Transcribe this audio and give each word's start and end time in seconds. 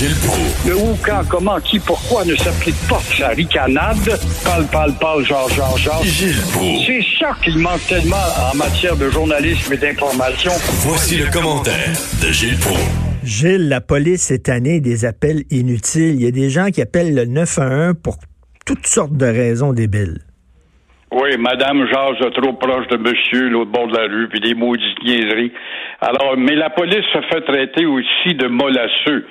Gilles 0.00 0.16
Proulx. 0.24 0.66
Le 0.66 0.76
où, 0.76 0.96
quand, 1.04 1.28
comment, 1.28 1.60
qui, 1.60 1.78
pourquoi 1.78 2.24
ne 2.24 2.34
s'applique 2.34 2.80
pas 2.88 3.00
sa 3.00 3.28
ricanade? 3.36 4.08
Parle, 4.42 4.64
parle, 4.72 4.94
parle, 4.98 5.22
genre, 5.26 5.50
genre, 5.50 5.76
genre. 5.76 6.02
Gilles 6.02 6.40
Proulx. 6.54 6.86
C'est 6.86 7.04
ça 7.18 7.36
qu'il 7.44 7.58
manque 7.58 7.86
tellement 7.86 8.16
en 8.50 8.56
matière 8.56 8.96
de 8.96 9.10
journalisme 9.10 9.74
et 9.74 9.76
d'information. 9.76 10.52
Voici 10.88 11.18
le 11.18 11.30
commentaire 11.30 11.92
de 12.24 12.32
Gilles 12.32 12.56
Proulx. 12.56 12.80
Gilles, 13.24 13.68
la 13.68 13.82
police 13.82 14.22
cette 14.22 14.48
année 14.48 14.80
des 14.80 15.04
appels 15.04 15.42
inutiles. 15.50 16.14
Il 16.14 16.22
y 16.22 16.26
a 16.26 16.30
des 16.30 16.48
gens 16.48 16.70
qui 16.70 16.80
appellent 16.80 17.14
le 17.14 17.26
911 17.26 17.96
pour 18.02 18.16
toutes 18.64 18.86
sortes 18.86 19.18
de 19.18 19.26
raisons 19.26 19.74
débiles. 19.74 20.20
Oui, 21.12 21.36
madame 21.38 21.86
jase 21.92 22.32
trop 22.40 22.54
proche 22.54 22.86
de 22.88 22.96
monsieur, 22.96 23.50
l'autre 23.50 23.70
bord 23.70 23.88
de 23.88 23.98
la 23.98 24.04
rue, 24.04 24.28
puis 24.30 24.40
des 24.40 24.54
maudites 24.54 25.04
niaiseries. 25.04 25.52
Alors, 26.00 26.38
mais 26.38 26.54
la 26.54 26.70
police 26.70 27.04
se 27.12 27.20
fait 27.30 27.42
traiter 27.42 27.84
aussi 27.84 28.34
de 28.34 28.46
molasseux. 28.46 29.26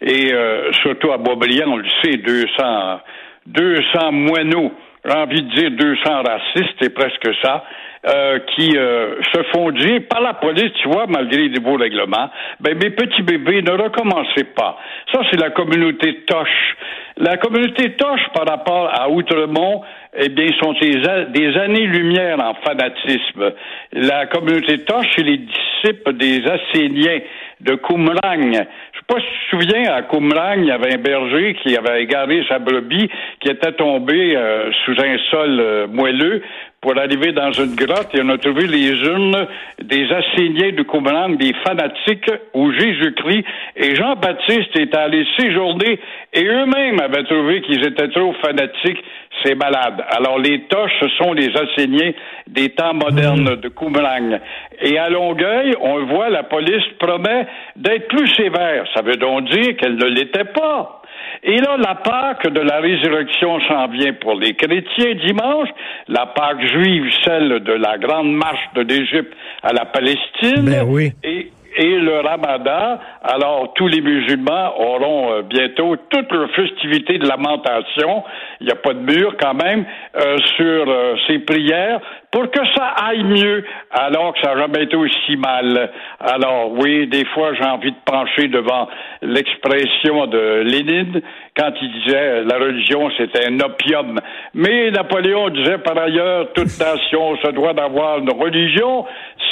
Et 0.00 0.32
euh, 0.32 0.72
surtout 0.82 1.12
à 1.12 1.18
Boisbriand, 1.18 1.72
on 1.72 1.76
le 1.76 1.88
sait, 2.02 2.16
200, 2.18 3.00
200 3.46 4.12
moineaux, 4.12 4.72
j'ai 5.04 5.12
envie 5.12 5.42
de 5.42 5.50
dire 5.54 5.70
200 5.72 6.22
racistes, 6.22 6.74
c'est 6.80 6.94
presque 6.94 7.28
ça, 7.42 7.64
euh, 8.06 8.38
qui 8.54 8.76
euh, 8.76 9.16
se 9.34 9.42
font 9.52 9.72
dire 9.72 10.02
par 10.08 10.20
la 10.20 10.34
police, 10.34 10.72
tu 10.80 10.88
vois, 10.88 11.06
malgré 11.08 11.48
les 11.48 11.58
beaux 11.58 11.76
règlements, 11.76 12.30
ben 12.60 12.78
mes 12.78 12.90
petits 12.90 13.22
bébés, 13.22 13.60
ne 13.62 13.72
recommencez 13.72 14.44
pas. 14.54 14.78
Ça, 15.12 15.22
c'est 15.30 15.40
la 15.40 15.50
communauté 15.50 16.20
Toche. 16.26 16.76
La 17.16 17.36
communauté 17.38 17.96
Toche, 17.96 18.20
par 18.34 18.46
rapport 18.46 18.88
à 18.94 19.10
Outremont, 19.10 19.82
eh 20.16 20.28
bien, 20.28 20.46
sont 20.62 20.74
des, 20.80 21.56
années-lumière 21.56 22.38
en 22.38 22.54
fanatisme. 22.64 23.52
La 23.92 24.26
communauté 24.26 24.78
Toche, 24.84 25.06
c'est 25.16 25.24
les 25.24 25.38
disciples 25.38 26.12
des 26.12 26.42
Asséniens 26.46 27.18
de 27.60 27.74
Qumran. 27.74 28.64
Pas 29.08 29.20
si 29.20 29.26
tu 29.26 29.56
te 29.56 29.64
souviens, 29.64 29.90
à 29.94 30.02
Qumran, 30.02 30.56
il 30.58 30.66
y 30.66 30.70
avait 30.70 30.92
un 30.92 30.98
berger 30.98 31.54
qui 31.62 31.74
avait 31.74 32.02
égaré 32.02 32.44
sa 32.46 32.58
brebis, 32.58 33.08
qui 33.40 33.48
était 33.48 33.72
tombé 33.72 34.36
euh, 34.36 34.70
sous 34.84 34.92
un 35.00 35.16
sol 35.30 35.58
euh, 35.58 35.86
moelleux 35.88 36.42
pour 36.80 36.96
arriver 36.96 37.32
dans 37.32 37.52
une 37.52 37.74
grotte 37.74 38.14
et 38.14 38.20
on 38.22 38.28
a 38.28 38.38
trouvé 38.38 38.66
les 38.66 38.90
urnes 38.90 39.46
des 39.82 40.06
Asséniens 40.12 40.72
de 40.72 40.82
Qumran, 40.82 41.30
des 41.30 41.52
fanatiques 41.66 42.30
où 42.54 42.72
Jésus-Christ 42.72 43.44
et 43.76 43.96
Jean-Baptiste 43.96 44.76
étaient 44.76 44.96
allés 44.96 45.26
séjourner 45.38 45.98
et 46.32 46.44
eux-mêmes 46.44 47.00
avaient 47.00 47.24
trouvé 47.24 47.62
qu'ils 47.62 47.84
étaient 47.84 48.08
trop 48.08 48.32
fanatiques 48.44 49.02
c'est 49.44 49.54
malade. 49.54 50.04
Alors, 50.10 50.38
les 50.38 50.62
toches, 50.62 50.92
ce 51.00 51.08
sont 51.10 51.32
les 51.32 51.50
Asséniens 51.56 52.12
des 52.46 52.70
temps 52.70 52.94
modernes 52.94 53.56
de 53.56 53.68
Qumran. 53.68 54.38
Et 54.80 54.98
à 54.98 55.08
Longueuil, 55.08 55.74
on 55.80 56.04
voit, 56.06 56.28
la 56.28 56.42
police 56.42 56.84
promet 56.98 57.46
d'être 57.76 58.08
plus 58.08 58.28
sévère. 58.34 58.84
Ça 58.94 59.02
veut 59.02 59.16
donc 59.16 59.48
dire 59.50 59.76
qu'elle 59.76 59.96
ne 59.96 60.06
l'était 60.06 60.44
pas. 60.44 61.02
Et 61.42 61.56
là, 61.58 61.76
la 61.76 61.94
Pâque 61.94 62.48
de 62.52 62.60
la 62.60 62.80
résurrection 62.80 63.60
s'en 63.68 63.88
vient 63.88 64.12
pour 64.14 64.34
les 64.34 64.54
chrétiens 64.54 65.14
dimanche, 65.26 65.68
la 66.08 66.26
Pâque 66.26 66.64
juive, 66.66 67.10
celle 67.24 67.60
de 67.60 67.72
la 67.72 67.98
grande 67.98 68.32
marche 68.32 68.68
de 68.74 68.82
l'Égypte 68.82 69.32
à 69.62 69.72
la 69.72 69.84
Palestine. 69.84 70.64
Ben 70.64 70.84
oui. 70.86 71.12
Et 71.22 71.50
et 71.78 71.96
le 71.96 72.20
ramadan, 72.20 72.98
alors 73.22 73.72
tous 73.74 73.86
les 73.86 74.00
musulmans 74.00 74.74
auront 74.78 75.32
euh, 75.32 75.42
bientôt 75.42 75.94
toutes 76.10 76.32
leurs 76.32 76.50
festivités 76.50 77.18
de 77.18 77.28
lamentation, 77.28 78.24
il 78.60 78.66
n'y 78.66 78.72
a 78.72 78.76
pas 78.76 78.94
de 78.94 78.98
mur 78.98 79.36
quand 79.40 79.54
même, 79.54 79.84
euh, 80.16 80.36
sur 80.56 80.88
euh, 80.88 81.14
ces 81.28 81.38
prières, 81.38 82.00
pour 82.30 82.50
que 82.50 82.60
ça 82.76 82.84
aille 83.06 83.24
mieux, 83.24 83.64
alors 83.90 84.34
que 84.34 84.40
ça 84.42 84.54
n'a 84.54 84.60
jamais 84.62 84.84
été 84.84 84.96
aussi 84.96 85.36
mal. 85.38 85.90
Alors 86.20 86.72
oui, 86.72 87.06
des 87.08 87.24
fois 87.34 87.54
j'ai 87.54 87.64
envie 87.64 87.90
de 87.90 87.96
pencher 88.04 88.48
devant 88.48 88.86
l'expression 89.22 90.26
de 90.26 90.62
Lénine 90.62 91.20
quand 91.56 91.70
il 91.80 91.92
disait 92.04 92.44
la 92.44 92.58
religion 92.58 93.08
c'était 93.16 93.46
un 93.46 93.58
opium. 93.60 94.18
Mais 94.54 94.90
Napoléon 94.90 95.48
disait 95.50 95.78
par 95.78 95.96
ailleurs 95.98 96.52
toute 96.54 96.78
nation 96.78 97.36
se 97.42 97.50
doit 97.52 97.72
d'avoir 97.72 98.18
une 98.18 98.30
religion, 98.30 99.06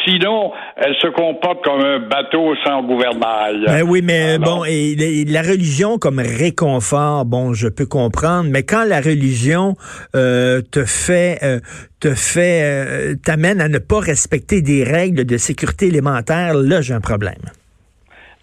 sinon 0.04 0.52
elle 0.76 0.94
se 1.00 1.08
comporte 1.08 1.64
comme 1.64 1.80
un 1.80 1.98
bateau 2.00 2.54
sans 2.64 2.82
gouvernail. 2.82 3.64
Ben 3.66 3.82
oui, 3.86 4.00
mais 4.02 4.34
Alors- 4.34 4.58
bon, 4.58 4.64
et, 4.66 4.92
et 4.92 5.24
la 5.24 5.42
religion 5.42 5.98
comme 5.98 6.18
réconfort, 6.18 7.24
bon, 7.24 7.54
je 7.54 7.68
peux 7.68 7.86
comprendre, 7.86 8.48
mais 8.50 8.62
quand 8.64 8.84
la 8.84 8.98
religion 9.00 9.74
euh, 10.14 10.60
te 10.72 10.84
fait, 10.84 11.38
euh, 11.42 11.60
te 12.00 12.14
fait, 12.14 12.62
euh, 12.66 13.14
t'amène 13.24 13.60
à 13.60 13.68
ne 13.68 13.78
pas 13.78 14.00
respecter 14.00 14.62
des 14.62 14.84
règles 14.84 15.24
de 15.24 15.36
sécurité 15.36 15.86
élémentaire, 15.86 16.54
là, 16.54 16.80
j'ai 16.80 16.94
un 16.94 17.00
problème. 17.00 17.42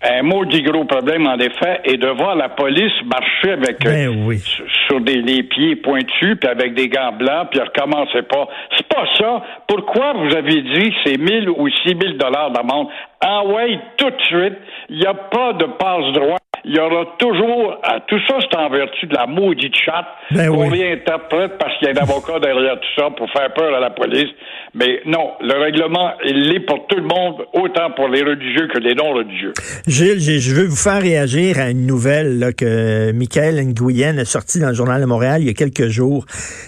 Un 0.05 0.21
maudit 0.23 0.61
gros 0.63 0.83
problème, 0.83 1.25
en 1.27 1.37
effet, 1.37 1.79
est 1.85 1.95
de 1.95 2.07
voir 2.09 2.35
la 2.35 2.49
police 2.49 2.91
marcher 3.05 3.51
avec 3.53 3.81
Ben 3.85 4.09
euh, 4.09 4.25
oui. 4.25 4.37
sur- 4.39 4.99
des 4.99 5.21
les 5.21 5.43
pieds 5.43 5.77
pointus, 5.77 6.37
puis 6.39 6.49
avec 6.49 6.75
des 6.75 6.87
gants 6.89 7.13
blancs, 7.17 7.47
puis 7.51 7.59
recommencez 7.61 8.21
pas. 8.23 8.47
C'est 8.77 8.87
pas 8.87 9.05
ça. 9.17 9.41
Pourquoi 9.67 10.13
vous 10.13 10.35
avez 10.35 10.61
dit 10.61 10.89
que 10.91 10.95
c'est 11.05 11.17
1000 11.17 11.49
ou 11.49 11.67
6000 11.85 12.17
dollars 12.17 12.51
d'amende? 12.51 12.87
Ah 13.21 13.43
ouais, 13.45 13.79
tout 13.97 14.09
de 14.09 14.21
suite. 14.23 14.57
Il 14.89 14.99
n'y 14.99 15.05
a 15.05 15.13
pas 15.13 15.53
de 15.53 15.65
passe-droit. 15.79 16.37
Il 16.65 16.75
y 16.75 16.79
aura 16.79 17.05
toujours, 17.17 17.77
ah, 17.83 17.99
tout 18.07 18.19
ça, 18.27 18.37
c'est 18.39 18.57
en 18.57 18.69
vertu 18.69 19.05
de 19.05 19.13
la 19.13 19.25
maudite 19.27 19.75
chatte 19.75 20.05
Ben 20.31 20.49
qu'on 20.49 20.69
oui. 20.69 20.81
réinterprète 20.81 21.57
parce 21.57 21.77
qu'il 21.77 21.87
y 21.87 21.91
a 21.91 21.93
un 21.93 22.03
avocat 22.03 22.39
derrière 22.39 22.79
tout 22.79 23.01
ça 23.01 23.09
pour 23.17 23.29
faire 23.31 23.53
peur 23.53 23.75
à 23.75 23.79
la 23.79 23.89
police. 23.89 24.29
Mais 24.73 25.01
non, 25.05 25.33
le 25.41 25.59
règlement, 25.59 26.11
il 26.25 26.49
l'est 26.49 26.61
pour 26.61 26.87
tout 26.87 26.95
le 26.95 27.03
monde, 27.03 27.45
autant 27.53 27.91
pour 27.95 28.07
les 28.07 28.21
religieux 28.21 28.67
que 28.73 28.79
les 28.79 28.95
non-religieux. 28.95 29.53
Gilles, 29.87 30.19
je 30.19 30.55
veux 30.55 30.65
vous 30.65 30.75
faire 30.75 31.01
réagir 31.01 31.59
à 31.59 31.69
une 31.69 31.85
nouvelle 31.85 32.39
là, 32.39 32.53
que 32.53 33.11
Michael 33.11 33.61
Nguyen 33.61 34.17
a 34.17 34.25
sortie 34.25 34.59
dans 34.59 34.69
le 34.69 34.73
Journal 34.73 35.01
de 35.01 35.05
Montréal 35.05 35.41
il 35.41 35.47
y 35.47 35.49
a 35.49 35.53
quelques 35.53 35.89
jours. 35.89 36.25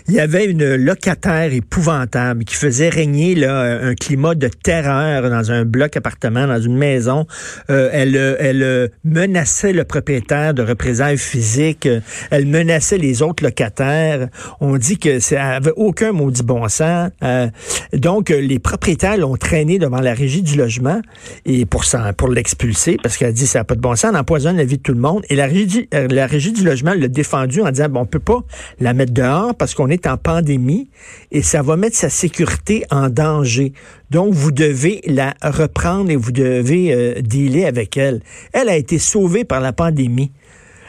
Il 0.10 0.14
y 0.14 0.20
avait 0.20 0.46
une 0.46 0.76
locataire 0.76 1.54
épouvantable 1.54 2.44
qui 2.44 2.56
faisait 2.56 2.90
régner 2.90 3.34
là, 3.34 3.80
un 3.82 3.96
climat 3.96 4.36
de 4.36 4.50
terreur 4.50 5.30
dans 5.30 5.52
un 5.52 5.64
bloc 5.64 5.96
appartement, 5.96 6.48
dans 6.48 6.60
une 6.60 6.78
maison. 6.78 7.26
Euh, 7.70 7.90
elle 7.94 8.16
euh, 8.16 8.36
elle 8.40 8.64
euh, 8.64 8.88
menaçait 9.04 9.74
le 9.74 9.85
propriétaire 9.86 10.54
de 10.54 10.62
représailles 10.64 11.18
physiques. 11.18 11.86
Euh, 11.86 12.02
Elle 12.32 12.46
menaçait 12.46 12.98
les 12.98 13.22
autres 13.22 13.44
locataires. 13.44 14.28
On 14.60 14.78
dit 14.78 14.98
que 14.98 15.20
ça 15.20 15.50
avait 15.52 15.74
aucun 15.76 16.12
maudit 16.12 16.44
bon 16.44 16.68
sens. 16.68 17.10
Euh, 17.24 17.48
donc, 17.94 18.32
euh, 18.32 18.42
les 18.42 18.60
propriétaires 18.60 19.18
l'ont 19.18 19.38
traîné 19.38 19.80
devant 19.80 20.02
la 20.02 20.14
régie 20.14 20.42
du 20.42 20.56
logement 20.58 21.02
et 21.46 21.66
pour, 21.66 21.86
s'en- 21.86 22.14
pour 22.14 22.28
l'expulser 22.30 22.98
parce 23.02 23.18
qu'elle 23.18 23.34
dit 23.34 23.48
ça 23.48 23.60
n'a 23.60 23.64
pas 23.64 23.76
de 23.76 23.82
bon 23.82 23.96
sens, 23.96 24.12
on 24.14 24.18
empoisonne 24.18 24.58
la 24.58 24.66
vie 24.66 24.78
de 24.78 24.82
tout 24.84 24.94
le 24.94 25.00
monde. 25.00 25.24
Et 25.30 25.36
la 25.36 25.46
régie, 25.46 25.88
euh, 25.94 26.08
la 26.10 26.26
régie 26.28 26.52
du 26.52 26.64
logement 26.64 26.94
l'a 26.94 27.08
défendu 27.08 27.62
en 27.62 27.72
disant 27.72 27.90
bon, 27.90 28.02
on 28.02 28.06
peut 28.06 28.20
pas 28.20 28.40
la 28.80 28.94
mettre 28.94 29.14
dehors 29.14 29.56
parce 29.56 29.74
qu'on 29.74 29.90
est 29.90 30.08
en 30.08 30.18
pandémie 30.18 30.90
et 31.32 31.42
ça 31.42 31.62
va 31.62 31.78
mettre 31.78 31.96
sa 31.96 32.10
sécurité 32.10 32.84
en 32.92 33.10
danger. 33.10 33.74
Donc, 34.12 34.34
vous 34.34 34.52
devez 34.52 35.02
la 35.06 35.34
reprendre 35.42 36.10
et 36.12 36.16
vous 36.16 36.32
devez 36.32 36.94
euh, 36.94 37.22
dealer 37.22 37.66
avec 37.66 37.98
elle. 37.98 38.22
Elle 38.54 38.70
a 38.70 38.76
été 38.76 39.00
sauvée 39.00 39.44
par 39.44 39.60
la 39.62 39.74
pandémie. 39.74 40.32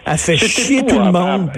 Elle 0.05 0.19
fait 0.19 0.37
chier 0.37 0.85
tout 0.87 0.99
le 0.99 1.11
monde. 1.11 1.51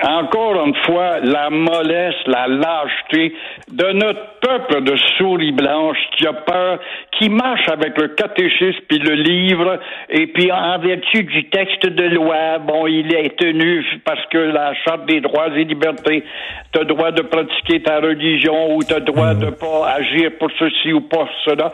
Encore 0.00 0.64
une 0.64 0.74
fois, 0.86 1.20
la 1.20 1.50
mollesse, 1.50 2.14
la 2.26 2.48
lâcheté 2.48 3.34
de 3.70 3.92
notre 3.92 4.40
peuple 4.40 4.84
de 4.84 4.96
souris 5.18 5.52
blanches 5.52 5.98
qui 6.16 6.26
a 6.26 6.32
peur, 6.32 6.78
qui 7.18 7.28
marche 7.28 7.68
avec 7.68 7.98
le 8.00 8.08
catéchisme 8.08 8.80
puis 8.88 8.98
le 8.98 9.14
livre, 9.14 9.78
et 10.08 10.28
puis 10.28 10.50
en 10.50 10.78
vertu 10.78 11.24
du 11.24 11.44
texte 11.50 11.86
de 11.86 12.04
loi, 12.04 12.58
bon, 12.60 12.86
il 12.86 13.14
est 13.14 13.36
tenu 13.38 13.84
parce 14.06 14.24
que 14.30 14.38
la 14.38 14.72
Charte 14.82 15.04
des 15.04 15.20
droits 15.20 15.48
et 15.48 15.64
libertés, 15.64 16.24
tu 16.72 16.80
as 16.80 16.84
droit 16.84 17.10
de 17.10 17.22
pratiquer 17.22 17.82
ta 17.82 18.00
religion 18.00 18.74
ou 18.74 18.82
tu 18.82 18.94
as 18.94 19.00
droit 19.00 19.34
de 19.34 19.50
pas 19.50 19.94
agir 19.94 20.30
pour 20.38 20.50
ceci 20.58 20.94
ou 20.94 21.02
pour 21.02 21.28
cela. 21.44 21.70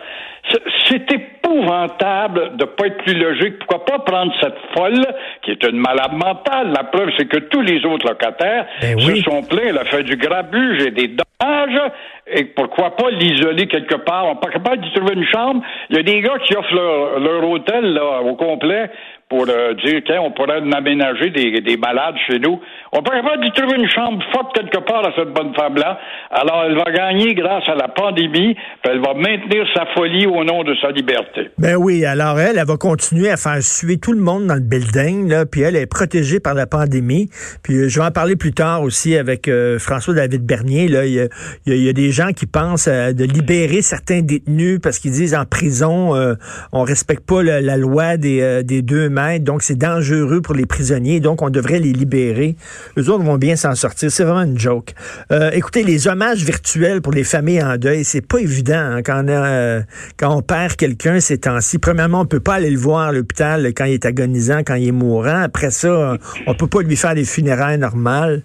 C'est 0.88 1.06
épouvantable 1.48 2.56
de 2.56 2.64
pas 2.64 2.86
être 2.86 2.98
plus 3.04 3.14
logique. 3.14 3.58
Pourquoi 3.58 3.84
pas 3.84 3.98
prendre 4.00 4.32
cette 4.40 4.56
folle, 4.76 5.04
qui 5.42 5.52
est 5.52 5.64
une 5.64 5.78
malade 5.78 6.12
mentale? 6.12 6.72
La 6.76 6.84
preuve, 6.84 7.10
c'est 7.18 7.26
que 7.26 7.38
tous 7.38 7.62
les 7.62 7.84
autres 7.84 8.06
locataires 8.08 8.66
Ben 8.80 8.96
oui. 8.96 9.18
se 9.18 9.30
sont 9.30 9.42
plaints. 9.42 9.68
Elle 9.68 9.78
a 9.78 9.84
fait 9.84 10.02
du 10.02 10.16
grabuge 10.16 10.82
et 10.82 10.90
des 10.90 11.08
dommages. 11.08 11.80
Et 12.26 12.44
pourquoi 12.44 12.96
pas 12.96 13.10
l'isoler 13.10 13.66
quelque 13.66 13.96
part? 13.96 14.26
On 14.26 14.34
n'est 14.34 14.40
pas 14.40 14.50
capable 14.50 14.82
d'y 14.82 14.92
trouver 14.92 15.14
une 15.14 15.26
chambre. 15.26 15.62
Il 15.90 15.96
y 15.96 15.98
a 15.98 16.02
des 16.02 16.20
gars 16.20 16.38
qui 16.44 16.54
offrent 16.56 16.74
leur, 16.74 17.20
leur 17.20 17.48
hôtel 17.48 17.94
là, 17.94 18.20
au 18.22 18.34
complet 18.34 18.90
pour 19.28 19.44
euh, 19.48 19.74
dire 19.84 20.02
qu'on 20.04 20.30
pourrait 20.32 20.62
aménager 20.74 21.30
des, 21.30 21.60
des 21.60 21.76
malades 21.76 22.14
chez 22.26 22.38
nous. 22.38 22.60
On 22.92 23.02
pourrait 23.02 23.22
pas 23.22 23.36
lui 23.36 23.50
trouver 23.52 23.76
une 23.76 23.88
chambre 23.88 24.24
forte 24.32 24.54
quelque 24.54 24.78
part 24.78 25.06
à 25.06 25.12
cette 25.16 25.34
bonne 25.34 25.54
femme-là. 25.54 25.98
Alors, 26.30 26.64
elle 26.64 26.76
va 26.76 26.90
gagner 26.90 27.34
grâce 27.34 27.68
à 27.68 27.74
la 27.74 27.88
pandémie, 27.88 28.54
puis 28.54 28.90
elle 28.90 29.00
va 29.00 29.12
maintenir 29.12 29.66
sa 29.74 29.84
folie 29.94 30.26
au 30.26 30.44
nom 30.44 30.64
de 30.64 30.74
sa 30.80 30.90
liberté. 30.90 31.50
Ben 31.58 31.76
oui, 31.76 32.06
alors 32.06 32.40
elle, 32.40 32.56
elle 32.56 32.66
va 32.66 32.76
continuer 32.78 33.30
à 33.30 33.36
faire 33.36 33.62
suer 33.62 33.98
tout 33.98 34.12
le 34.12 34.20
monde 34.20 34.46
dans 34.46 34.54
le 34.54 34.60
building, 34.60 35.28
là, 35.28 35.44
puis 35.44 35.60
elle 35.60 35.76
est 35.76 35.86
protégée 35.86 36.40
par 36.40 36.54
la 36.54 36.66
pandémie. 36.66 37.28
Puis 37.62 37.74
euh, 37.74 37.88
je 37.88 38.00
vais 38.00 38.06
en 38.06 38.10
parler 38.10 38.36
plus 38.36 38.52
tard 38.52 38.82
aussi 38.82 39.16
avec 39.16 39.48
euh, 39.48 39.78
François-David 39.78 40.46
Bernier. 40.46 40.88
Là. 40.88 41.04
Il, 41.04 41.12
y 41.12 41.20
a, 41.20 41.74
y 41.74 41.88
a 41.88 41.92
des 41.92 42.12
gens 42.12 42.32
qui 42.32 42.46
pensent 42.46 42.88
euh, 42.88 43.12
de 43.12 43.24
libérer 43.24 43.82
certains 43.82 44.22
détenus 44.22 44.78
parce 44.82 44.98
qu'ils 44.98 45.12
disent 45.12 45.34
en 45.34 45.44
prison, 45.44 46.14
on 46.72 46.82
respecte 46.82 47.26
pas 47.26 47.42
la, 47.42 47.60
la 47.60 47.76
loi 47.76 48.16
des, 48.16 48.62
des 48.64 48.82
deux 48.82 49.08
donc 49.40 49.62
c'est 49.62 49.78
dangereux 49.78 50.40
pour 50.40 50.54
les 50.54 50.66
prisonniers, 50.66 51.20
donc 51.20 51.42
on 51.42 51.50
devrait 51.50 51.80
les 51.80 51.92
libérer. 51.92 52.56
Eux 52.96 53.08
autres 53.10 53.24
vont 53.24 53.36
bien 53.36 53.56
s'en 53.56 53.74
sortir. 53.74 54.10
C'est 54.10 54.24
vraiment 54.24 54.42
une 54.42 54.58
joke. 54.58 54.94
Euh, 55.32 55.50
écoutez, 55.52 55.82
les 55.82 56.08
hommages 56.08 56.44
virtuels 56.44 57.02
pour 57.02 57.12
les 57.12 57.24
familles 57.24 57.62
en 57.62 57.76
deuil, 57.76 58.04
c'est 58.04 58.26
pas 58.26 58.38
évident 58.38 58.78
hein, 58.78 59.02
quand, 59.02 59.24
on 59.24 59.28
a, 59.28 59.46
euh, 59.46 59.80
quand 60.16 60.36
on 60.36 60.42
perd 60.42 60.76
quelqu'un 60.76 61.20
ces 61.20 61.38
temps-ci. 61.38 61.78
Premièrement, 61.78 62.20
on 62.20 62.26
peut 62.26 62.40
pas 62.40 62.54
aller 62.54 62.70
le 62.70 62.78
voir 62.78 63.08
à 63.08 63.12
l'hôpital 63.12 63.66
quand 63.74 63.84
il 63.84 63.94
est 63.94 64.06
agonisant, 64.06 64.60
quand 64.64 64.76
il 64.76 64.88
est 64.88 64.92
mourant. 64.92 65.42
Après 65.42 65.70
ça, 65.70 66.16
on 66.46 66.54
peut 66.54 66.68
pas 66.68 66.82
lui 66.82 66.96
faire 66.96 67.14
des 67.14 67.24
funérailles 67.24 67.78
normales. 67.78 68.42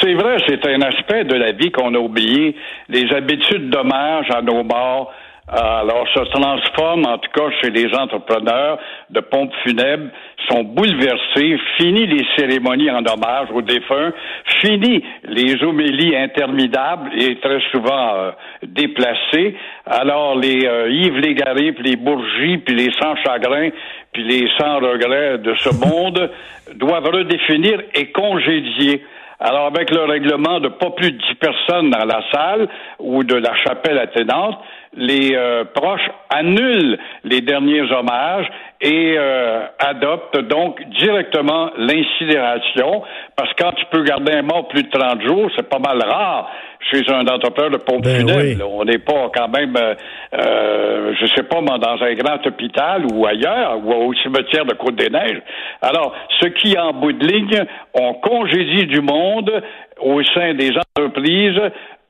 C'est 0.00 0.14
vrai, 0.14 0.36
c'est 0.46 0.66
un 0.66 0.80
aspect 0.80 1.24
de 1.24 1.34
la 1.34 1.52
vie 1.52 1.70
qu'on 1.70 1.94
a 1.94 1.98
oublié. 1.98 2.56
Les 2.88 3.12
habitudes 3.12 3.70
d'hommage 3.70 4.30
à 4.30 4.40
nos 4.40 4.62
morts 4.62 5.12
alors, 5.52 6.06
se 6.14 6.20
transforme, 6.30 7.06
en 7.06 7.18
tout 7.18 7.30
cas 7.34 7.50
chez 7.60 7.70
les 7.70 7.92
entrepreneurs 7.94 8.78
de 9.10 9.18
pompes 9.18 9.52
funèbres, 9.64 10.10
sont 10.48 10.62
bouleversés. 10.62 11.58
Fini 11.76 12.06
les 12.06 12.24
cérémonies 12.36 12.90
en 12.90 13.04
hommage 13.04 13.48
aux 13.52 13.62
défunts. 13.62 14.12
Fini 14.60 15.02
les 15.24 15.62
homélies 15.64 16.16
interminables 16.16 17.10
et 17.20 17.40
très 17.40 17.60
souvent 17.72 18.14
euh, 18.14 18.30
déplacées. 18.62 19.56
Alors, 19.86 20.36
les 20.36 20.66
euh, 20.66 20.88
Yves 20.88 21.18
Légaré, 21.18 21.72
puis 21.72 21.84
les 21.84 21.96
Bourgies, 21.96 22.58
puis 22.58 22.76
les 22.76 22.92
sans-chagrin, 23.00 23.70
puis 24.12 24.22
les 24.22 24.48
sans-regrets 24.56 25.38
de 25.38 25.54
ce 25.56 25.70
monde 25.84 26.30
doivent 26.76 27.10
redéfinir 27.10 27.82
et 27.94 28.12
congédier. 28.12 29.02
Alors, 29.42 29.66
avec 29.66 29.90
le 29.90 30.04
règlement 30.04 30.60
de 30.60 30.68
pas 30.68 30.90
plus 30.90 31.12
de 31.12 31.16
dix 31.16 31.34
personnes 31.36 31.90
dans 31.90 32.04
la 32.04 32.20
salle 32.30 32.68
ou 32.98 33.24
de 33.24 33.36
la 33.36 33.54
chapelle 33.56 33.98
attenante, 33.98 34.58
les 34.96 35.34
euh, 35.34 35.64
proches 35.72 36.08
annulent 36.30 36.98
les 37.24 37.40
derniers 37.40 37.90
hommages 37.92 38.46
et 38.80 39.14
euh, 39.18 39.66
adoptent 39.78 40.38
donc 40.38 40.82
directement 40.98 41.70
l'incinération, 41.76 43.02
parce 43.36 43.52
que 43.52 43.62
quand 43.62 43.72
tu 43.72 43.84
peux 43.92 44.02
garder 44.02 44.32
un 44.32 44.42
mort 44.42 44.68
plus 44.68 44.82
de 44.82 44.90
30 44.90 45.22
jours, 45.22 45.50
c'est 45.56 45.68
pas 45.68 45.78
mal 45.78 46.02
rare 46.02 46.50
chez 46.90 47.02
un 47.12 47.26
entrepreneur 47.26 47.70
de 47.70 47.76
pompe 47.76 48.02
ben 48.02 48.26
On 48.62 48.84
n'est 48.84 48.98
pas 48.98 49.30
quand 49.34 49.48
même, 49.48 49.74
euh, 49.76 49.94
euh, 50.34 51.14
je 51.20 51.26
sais 51.26 51.42
pas, 51.42 51.60
dans 51.60 52.02
un 52.02 52.14
grand 52.14 52.44
hôpital 52.46 53.04
ou 53.12 53.26
ailleurs, 53.26 53.78
ou 53.84 53.92
au 53.92 54.14
cimetière 54.14 54.64
de 54.64 54.74
Côte-des-Neiges. 54.74 55.42
Alors, 55.82 56.14
ce 56.40 56.46
qui, 56.46 56.76
en 56.78 56.92
bout 56.94 57.12
de 57.12 57.26
ligne, 57.26 57.64
on 57.94 58.14
congédie 58.14 58.86
du 58.86 59.02
monde 59.02 59.62
au 60.00 60.22
sein 60.34 60.54
des 60.54 60.72
entreprises 60.96 61.60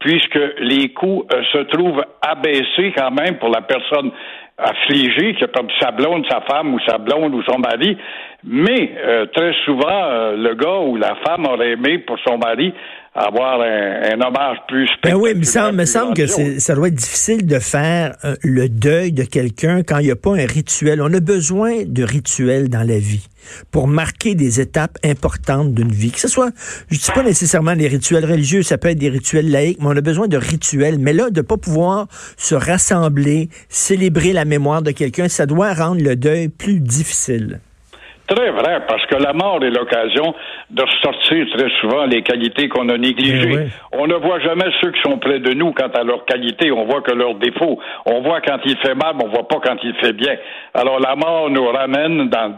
puisque 0.00 0.40
les 0.58 0.88
coûts 0.88 1.24
euh, 1.32 1.42
se 1.52 1.58
trouvent 1.58 2.04
abaissés 2.22 2.92
quand 2.96 3.10
même 3.12 3.38
pour 3.38 3.50
la 3.50 3.60
personne 3.60 4.10
affligée 4.58 5.34
qui 5.34 5.44
a 5.44 5.48
perdu 5.48 5.72
sa 5.80 5.90
blonde, 5.90 6.26
sa 6.28 6.40
femme 6.42 6.74
ou 6.74 6.80
sa 6.86 6.98
blonde 6.98 7.34
ou 7.34 7.42
son 7.42 7.58
mari. 7.58 7.96
Mais 8.44 8.92
euh, 8.96 9.26
très 9.26 9.52
souvent, 9.64 10.04
euh, 10.04 10.36
le 10.36 10.54
gars 10.54 10.80
ou 10.80 10.96
la 10.96 11.14
femme 11.26 11.46
aurait 11.46 11.72
aimé 11.72 11.98
pour 11.98 12.18
son 12.26 12.38
mari 12.38 12.72
avoir 13.14 13.60
un, 13.60 14.20
hommage 14.20 14.58
plus 14.68 14.86
spectaculaire. 14.86 15.18
Ben 15.18 15.22
oui, 15.22 15.34
mais 15.36 15.44
ça 15.44 15.72
me 15.72 15.84
semble 15.84 16.14
que 16.14 16.26
ça 16.26 16.74
doit 16.74 16.88
être 16.88 16.94
difficile 16.94 17.44
de 17.46 17.58
faire 17.58 18.16
le 18.42 18.68
deuil 18.68 19.12
de 19.12 19.24
quelqu'un 19.24 19.82
quand 19.82 19.98
il 19.98 20.06
n'y 20.06 20.10
a 20.12 20.16
pas 20.16 20.30
un 20.30 20.46
rituel. 20.46 21.02
On 21.02 21.12
a 21.12 21.20
besoin 21.20 21.82
de 21.84 22.04
rituels 22.04 22.68
dans 22.68 22.86
la 22.86 22.98
vie 22.98 23.26
pour 23.72 23.88
marquer 23.88 24.34
des 24.34 24.60
étapes 24.60 24.96
importantes 25.04 25.74
d'une 25.74 25.90
vie. 25.90 26.12
Que 26.12 26.20
ce 26.20 26.28
soit, 26.28 26.50
je 26.90 26.98
dis 26.98 27.10
pas 27.12 27.22
nécessairement 27.22 27.74
des 27.74 27.88
rituels 27.88 28.24
religieux, 28.24 28.62
ça 28.62 28.78
peut 28.78 28.88
être 28.88 28.98
des 28.98 29.10
rituels 29.10 29.50
laïques, 29.50 29.78
mais 29.80 29.88
on 29.88 29.96
a 29.96 30.00
besoin 30.00 30.28
de 30.28 30.36
rituels. 30.36 30.98
Mais 30.98 31.12
là, 31.12 31.30
de 31.30 31.40
pas 31.40 31.56
pouvoir 31.56 32.06
se 32.36 32.54
rassembler, 32.54 33.48
célébrer 33.68 34.32
la 34.32 34.44
mémoire 34.44 34.82
de 34.82 34.92
quelqu'un, 34.92 35.28
ça 35.28 35.46
doit 35.46 35.72
rendre 35.74 36.02
le 36.02 36.14
deuil 36.14 36.48
plus 36.48 36.80
difficile. 36.80 37.60
Très 38.30 38.50
vrai, 38.52 38.80
parce 38.86 39.04
que 39.06 39.16
la 39.16 39.32
mort 39.32 39.58
est 39.64 39.70
l'occasion 39.70 40.32
de 40.70 40.82
ressortir 40.82 41.46
très 41.52 41.68
souvent 41.80 42.06
les 42.06 42.22
qualités 42.22 42.68
qu'on 42.68 42.88
a 42.88 42.96
négligées. 42.96 43.66
Eh 43.66 43.96
on 43.98 44.06
ne 44.06 44.14
voit 44.14 44.38
jamais 44.38 44.70
ceux 44.80 44.92
qui 44.92 45.00
sont 45.00 45.18
près 45.18 45.40
de 45.40 45.52
nous 45.52 45.72
quant 45.72 45.88
à 45.88 46.04
leurs 46.04 46.24
qualités, 46.26 46.70
on 46.70 46.84
voit 46.84 47.02
que 47.02 47.12
leurs 47.12 47.34
défauts. 47.34 47.80
On 48.06 48.20
voit 48.20 48.40
quand 48.40 48.58
il 48.64 48.76
fait 48.78 48.94
mal, 48.94 49.16
mais 49.16 49.24
on 49.24 49.30
voit 49.30 49.48
pas 49.48 49.58
quand 49.64 49.76
il 49.82 49.94
fait 49.96 50.12
bien. 50.12 50.36
Alors 50.74 51.00
la 51.00 51.16
mort 51.16 51.50
nous 51.50 51.66
ramène 51.66 52.28
dans 52.28 52.54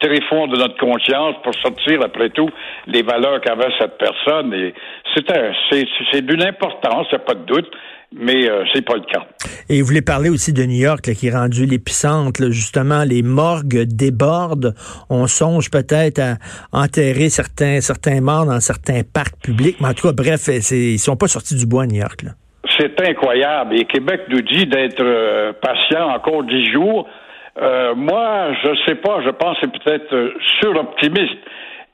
tréfonds 0.00 0.46
de 0.46 0.56
notre 0.56 0.76
conscience 0.78 1.34
pour 1.42 1.54
sortir, 1.54 2.00
après 2.02 2.30
tout, 2.30 2.50
les 2.86 3.02
valeurs 3.02 3.40
qu'avait 3.40 3.72
cette 3.78 3.98
personne. 3.98 4.52
Et 4.52 4.74
c'est, 5.14 5.84
c'est, 6.12 6.22
d'une 6.22 6.42
importance, 6.42 7.06
il 7.12 7.18
pas 7.18 7.34
de 7.34 7.44
doute, 7.46 7.70
mais 8.12 8.48
euh, 8.48 8.64
c'est 8.72 8.84
pas 8.84 8.94
le 8.94 9.02
cas. 9.02 9.26
Et 9.68 9.80
vous 9.80 9.86
voulez 9.86 10.02
parler 10.02 10.28
aussi 10.28 10.52
de 10.52 10.62
New 10.62 10.80
York, 10.82 11.12
qui 11.12 11.28
est 11.28 11.34
rendu 11.34 11.66
l'épicentre. 11.66 12.50
Justement, 12.50 13.04
les 13.04 13.22
morgues 13.22 13.84
débordent. 13.86 14.74
On 15.10 15.26
songe 15.26 15.70
peut-être 15.70 16.20
à 16.20 16.36
enterrer 16.72 17.28
certains, 17.30 17.80
certains 17.80 18.20
morts 18.20 18.46
dans 18.46 18.60
certains 18.60 19.00
parcs 19.02 19.40
publics. 19.42 19.76
Mais 19.80 19.88
en 19.88 19.94
tout 19.94 20.06
cas, 20.08 20.14
bref, 20.14 20.48
ils 20.48 20.98
sont 20.98 21.16
pas 21.16 21.28
sortis 21.28 21.56
du 21.56 21.66
bois 21.66 21.84
à 21.84 21.86
New 21.86 22.00
York. 22.00 22.24
C'est 22.78 23.00
incroyable. 23.00 23.74
Et 23.74 23.84
Québec 23.84 24.22
nous 24.28 24.42
dit 24.42 24.66
d'être 24.66 25.00
euh, 25.00 25.52
patient 25.60 26.10
encore 26.10 26.44
dix 26.44 26.70
jours. 26.70 27.08
Euh, 27.58 27.94
moi, 27.94 28.52
je 28.62 28.76
sais 28.86 28.96
pas, 28.96 29.22
je 29.24 29.30
pense 29.30 29.58
que 29.58 29.66
c'est 29.66 29.82
peut-être 29.82 30.14
euh, 30.14 30.34
suroptimiste. 30.60 31.38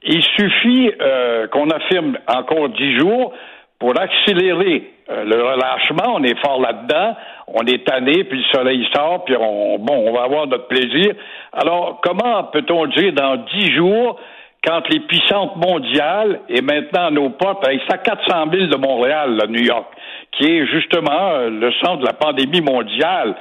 Il 0.02 0.22
suffit 0.22 0.90
euh, 1.00 1.46
qu'on 1.48 1.70
affirme 1.70 2.18
encore 2.26 2.70
dix 2.70 2.98
jours 2.98 3.32
pour 3.78 3.98
accélérer 3.98 4.90
le 5.08 5.42
relâchement. 5.42 6.14
On 6.14 6.22
est 6.22 6.38
fort 6.40 6.60
là-dedans, 6.60 7.16
on 7.48 7.66
est 7.66 7.84
tanné, 7.84 8.24
puis 8.24 8.38
le 8.38 8.44
soleil 8.56 8.86
sort, 8.94 9.24
puis 9.24 9.36
on, 9.36 9.78
bon, 9.78 10.08
on 10.08 10.12
va 10.12 10.22
avoir 10.22 10.46
notre 10.46 10.68
plaisir. 10.68 11.14
Alors, 11.52 12.00
comment 12.02 12.44
peut-on 12.44 12.86
dire 12.86 13.12
dans 13.12 13.36
dix 13.36 13.72
jours 13.72 14.18
quand 14.64 14.88
les 14.88 15.00
puissantes 15.00 15.56
mondiales 15.56 16.40
et 16.48 16.62
maintenant 16.62 17.10
nos 17.10 17.30
portes, 17.30 17.66
avec 17.66 17.82
ça 17.90 17.98
400 17.98 18.44
000 18.52 18.66
de 18.66 18.76
Montréal, 18.76 19.36
là, 19.36 19.46
New 19.48 19.62
York, 19.62 19.86
qui 20.32 20.44
est 20.44 20.66
justement 20.66 21.40
le 21.48 21.72
centre 21.84 21.98
de 21.98 22.06
la 22.06 22.12
pandémie 22.12 22.60
mondiale, 22.60 23.34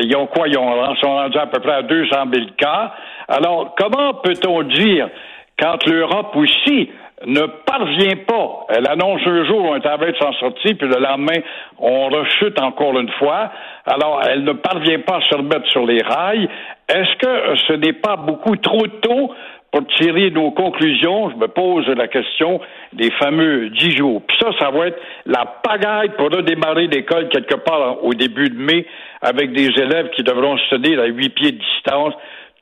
ils 0.00 0.16
ont 0.16 0.26
quoi? 0.26 0.48
Ils 0.48 0.58
ont, 0.58 0.94
sont 0.96 1.14
rendus 1.14 1.38
à 1.38 1.46
peu 1.46 1.60
près 1.60 1.74
à 1.74 1.82
200 1.82 2.16
000 2.32 2.46
cas. 2.56 2.92
Alors, 3.28 3.74
comment 3.78 4.14
peut-on 4.14 4.62
dire, 4.62 5.08
quand 5.58 5.86
l'Europe 5.86 6.34
aussi 6.36 6.90
ne 7.26 7.46
parvient 7.46 8.16
pas, 8.26 8.66
elle 8.70 8.88
annonce 8.88 9.20
un 9.24 9.44
jour 9.44 9.74
un 9.74 9.80
tablet 9.80 10.12
de 10.12 10.16
s'en 10.16 10.32
sortir, 10.34 10.76
puis 10.78 10.88
le 10.88 10.98
lendemain, 10.98 11.40
on 11.78 12.08
rechute 12.08 12.60
encore 12.60 12.98
une 12.98 13.10
fois. 13.12 13.50
Alors, 13.86 14.20
elle 14.28 14.44
ne 14.44 14.52
parvient 14.52 15.00
pas 15.00 15.16
à 15.16 15.20
se 15.22 15.34
remettre 15.34 15.66
sur 15.70 15.86
les 15.86 16.02
rails. 16.02 16.48
Est-ce 16.88 17.16
que 17.16 17.56
ce 17.66 17.72
n'est 17.74 17.94
pas 17.94 18.16
beaucoup 18.16 18.56
trop 18.56 18.86
tôt 18.86 19.32
pour 19.74 19.84
tirer 19.98 20.30
nos 20.30 20.52
conclusions, 20.52 21.30
je 21.30 21.36
me 21.36 21.48
pose 21.48 21.84
la 21.88 22.06
question 22.06 22.60
des 22.92 23.10
fameux 23.18 23.70
dix 23.70 23.96
jours. 23.96 24.22
Puis 24.24 24.36
ça, 24.40 24.50
ça 24.60 24.70
va 24.70 24.86
être 24.86 25.00
la 25.26 25.44
pagaille 25.64 26.10
pour 26.16 26.30
redémarrer 26.30 26.86
l'école 26.86 27.28
quelque 27.28 27.56
part 27.56 28.04
au 28.04 28.14
début 28.14 28.50
de 28.50 28.56
mai 28.56 28.86
avec 29.20 29.52
des 29.52 29.66
élèves 29.66 30.10
qui 30.14 30.22
devront 30.22 30.56
se 30.58 30.76
tenir 30.76 31.00
à 31.00 31.06
huit 31.06 31.30
pieds 31.30 31.50
de 31.50 31.58
distance. 31.58 32.14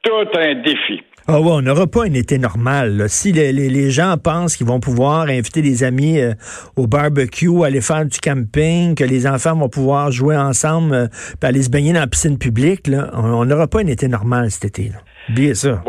Tout 0.02 0.38
un 0.38 0.54
défi. 0.54 1.02
Ah 1.28 1.38
ouais, 1.40 1.50
on 1.50 1.60
n'aura 1.60 1.86
pas 1.86 2.04
un 2.04 2.14
été 2.14 2.38
normal. 2.38 3.04
Si 3.08 3.30
les, 3.30 3.90
gens 3.90 4.16
pensent 4.16 4.56
qu'ils 4.56 4.66
vont 4.66 4.80
pouvoir 4.80 5.28
inviter 5.28 5.60
des 5.60 5.84
amis 5.84 6.18
euh, 6.18 6.32
au 6.76 6.86
barbecue, 6.86 7.62
aller 7.62 7.82
faire 7.82 8.06
du 8.06 8.18
camping, 8.18 8.94
que 8.94 9.04
les 9.04 9.26
enfants 9.26 9.54
vont 9.54 9.68
pouvoir 9.68 10.10
jouer 10.10 10.36
ensemble, 10.36 10.94
euh, 10.94 11.06
aller 11.42 11.62
se 11.62 11.70
baigner 11.70 11.92
dans 11.92 12.00
la 12.00 12.06
piscine 12.06 12.38
publique, 12.38 12.88
là, 12.88 13.10
on 13.12 13.44
n'aura 13.44 13.68
pas 13.68 13.80
un 13.80 13.86
été 13.86 14.08
normal 14.08 14.50
cet 14.50 14.64
été. 14.64 14.88
Là. 14.88 14.98
Bien 15.28 15.54
ça. 15.54 15.84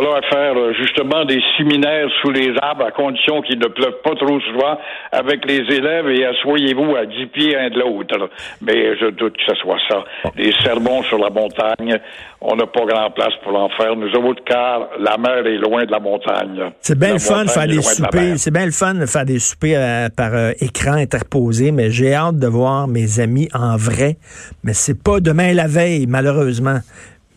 Falloir 0.00 0.22
faire 0.30 0.56
euh, 0.56 0.72
justement 0.74 1.24
des 1.24 1.40
séminaires 1.56 2.08
sous 2.22 2.30
les 2.30 2.52
arbres 2.62 2.84
à 2.86 2.90
condition 2.90 3.42
qu'il 3.42 3.58
ne 3.58 3.66
pleuve 3.66 4.00
pas 4.02 4.14
trop 4.14 4.40
souvent 4.40 4.78
avec 5.12 5.44
les 5.46 5.60
élèves 5.74 6.08
et 6.08 6.24
asseyez-vous 6.24 6.96
à 6.96 7.04
dix 7.06 7.26
pieds 7.26 7.56
un 7.56 7.68
de 7.68 7.78
l'autre. 7.78 8.30
Mais 8.62 8.96
je 8.98 9.10
doute 9.10 9.36
que 9.36 9.42
ce 9.46 9.54
soit 9.56 9.78
ça. 9.88 10.04
Les 10.36 10.52
sermons 10.62 11.02
sur 11.04 11.18
la 11.18 11.30
montagne, 11.30 12.00
on 12.40 12.56
n'a 12.56 12.66
pas 12.66 12.84
grand 12.86 13.10
place 13.10 13.34
pour 13.42 13.52
l'en 13.52 13.68
faire. 13.70 13.94
Nous 13.96 14.10
autres, 14.12 14.42
car 14.44 14.88
la 14.98 15.18
mer 15.18 15.46
est 15.46 15.58
loin 15.58 15.84
de 15.84 15.90
la 15.90 16.00
montagne. 16.00 16.72
C'est 16.80 16.98
bien 16.98 17.12
le 17.12 17.18
fun 17.18 17.44
de 17.44 17.50
faire 17.50 17.66
des 17.66 17.82
soupers. 17.82 18.38
C'est 18.38 18.52
bien 18.52 18.64
le 18.64 18.72
fun 18.72 18.94
de 18.94 19.06
faire 19.06 19.26
des 19.26 19.38
soupers 19.38 19.76
euh, 19.76 20.08
par 20.16 20.34
euh, 20.34 20.52
écran 20.60 20.94
interposé, 20.94 21.72
mais 21.72 21.90
j'ai 21.90 22.14
hâte 22.14 22.38
de 22.38 22.46
voir 22.46 22.88
mes 22.88 23.20
amis 23.20 23.48
en 23.52 23.76
vrai. 23.76 24.16
Mais 24.64 24.72
c'est 24.72 25.02
pas 25.02 25.20
demain 25.20 25.52
la 25.52 25.66
veille, 25.66 26.06
malheureusement. 26.06 26.78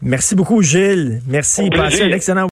Merci 0.05 0.35
beaucoup, 0.35 0.61
Gilles. 0.61 1.21
Merci. 1.27 1.69
Passez 1.69 2.03
un 2.03 2.09
excellent 2.11 2.41